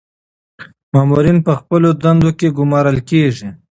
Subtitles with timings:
[0.93, 3.47] مامورین په خپلو دندو ګمارل کیږي.